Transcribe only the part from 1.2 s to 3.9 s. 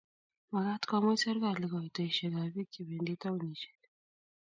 serkali koitosiekab bik chebendi taoinisiek